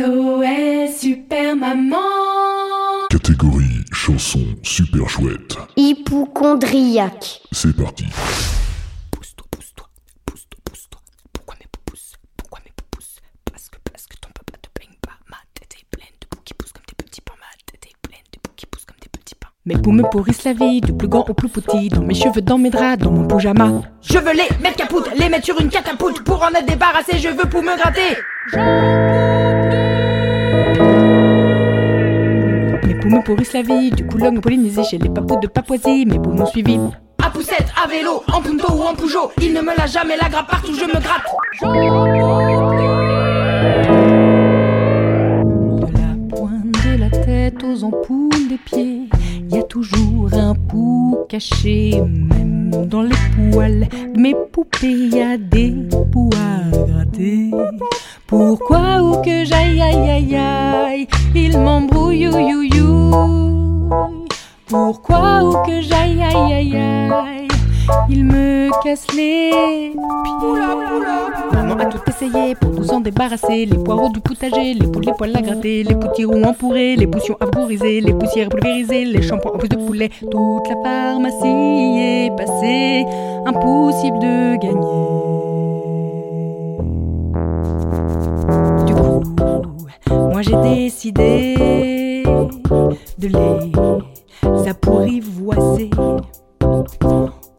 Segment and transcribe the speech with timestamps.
[0.00, 1.98] SOS Super Maman
[3.10, 5.58] Catégorie chanson super chouette.
[5.76, 7.42] Hypochondriaque.
[7.52, 8.06] C'est parti.
[9.10, 9.86] Pousse-toi, pousse-toi,
[10.24, 11.00] pousse-toi, pousse-toi.
[11.34, 13.16] Pourquoi mes pousses Pourquoi mes pousses
[13.52, 15.18] Parce que, parce que ton papa te plaigne pas.
[15.28, 17.34] Ma tête est pleine de poux qui poussent comme des petits pains.
[17.38, 19.48] Ma tête est pleine de poux qui poussent comme des petits pains.
[19.66, 21.90] Mes poux me pourrissent la vie, du plus grand au plus petit.
[21.90, 23.82] Dans mes cheveux, dans mes draps, dans mon pyjama.
[24.00, 26.22] Je veux les mettre capoute, les mettre sur une catapulte.
[26.24, 28.16] Pour en être débarrassé, je veux pour me gratter.
[28.54, 29.79] Mes
[33.10, 36.30] me pourrissent la vie, du Coulomb au Polynésie, chez les papous de Papouasie, mes poux
[36.30, 36.78] m'ont suivi.
[37.22, 40.28] À poussette, à vélo, en punto ou en Peugeot, il ne me lâche jamais la
[40.28, 41.26] grappe partout, je me gratte.
[45.80, 49.08] De la pointe de la tête aux ampoules des pieds,
[49.50, 53.16] y a toujours un pou caché, même dans les
[53.50, 55.74] poils de mes poupées, y a des
[56.12, 57.50] poux à gratter.
[58.26, 62.69] Pourquoi ou que j'aille aïe aïe aïe, il m'embrouille you you you.
[68.08, 69.94] Il me casse les pieds.
[71.52, 73.66] Maman a tout essayé pour nous en débarrasser.
[73.66, 77.36] Les poireaux du potager, les poules, les poils à gratter, les potirons empourrés, les potions
[77.40, 80.10] à pulvériser, les poussières pulvérisées, les shampoings en plus de poulet.
[80.20, 83.04] Toute la pharmacie est passée,
[83.46, 84.80] impossible de gagner.
[88.86, 89.22] Du coup,
[90.10, 92.24] moi j'ai décidé
[93.18, 95.90] de les apprivoiser.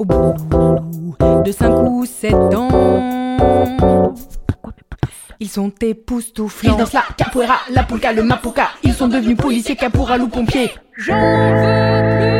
[0.01, 0.33] Au bout
[1.45, 3.35] de cinq ou sept ans,
[5.39, 6.73] ils sont époustouflants.
[6.73, 8.69] Ils dansent la capoeira, la polka, le mapuka.
[8.81, 10.71] Ils sont devenus policiers, caporal ou pompiers.
[10.97, 11.51] J'en veux
[12.17, 12.31] plus.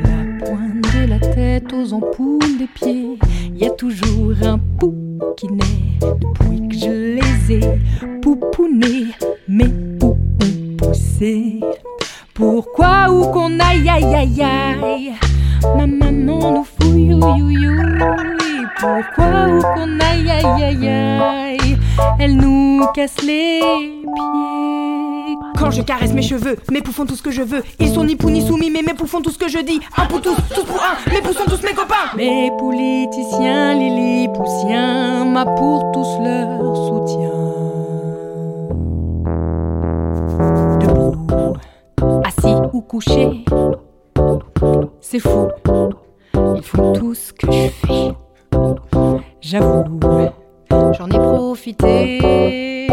[0.00, 4.94] La pointe de la tête aux ampoules des pieds, il y a toujours un pou
[5.36, 7.60] qui naît depuis que je les ai
[8.22, 9.08] poupounés.
[9.46, 11.60] Mes poux ont poussé.
[12.34, 15.12] Pourquoi ou qu'on aille aïe aïe aïe
[15.76, 17.76] Ma maman nous fouille you you
[18.80, 21.78] Pourquoi ou qu'on aïe aïe aïe aïe
[22.18, 25.36] Elle nous casse les pieds.
[25.56, 27.62] Quand je caresse mes cheveux, mes poux font tout ce que je veux.
[27.78, 29.78] Ils sont ni pou ni soumis mais mes poux font tout ce que je dis.
[29.96, 32.16] Un pour tous, tous pour un, mes poux sont tous mes copains.
[32.16, 37.03] Mes politiciens, les poussiens M'a pour tous leur soutien
[42.84, 43.44] couché.
[45.00, 45.48] C'est fou,
[46.56, 48.12] ils font tout ce que je fais.
[49.40, 49.84] J'avoue,
[50.92, 52.86] j'en ai profité.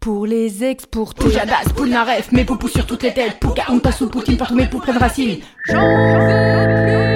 [0.00, 1.24] Pour les exporter.
[1.24, 3.40] Poujadas, Poulnaref, mes poupous sur toutes les têtes.
[3.40, 5.38] Pouka, on passe sous Poutine, partout mes poux prennent racine.
[5.66, 7.14] J'en veux plus.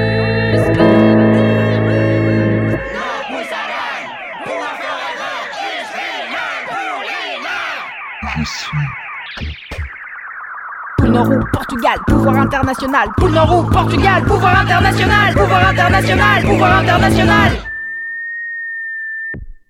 [11.09, 13.09] Poule Nord ou Portugal, pouvoir international.
[13.17, 15.33] Poule Nord ou Portugal, pouvoir international.
[15.33, 17.51] Pouvoir international, pouvoir international.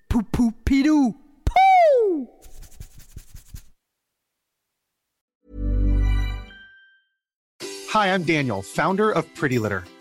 [0.08, 1.14] Poupou pilou.
[1.44, 2.26] Pou
[7.94, 9.84] Hi, I'm Daniel, founder of Pretty Litter.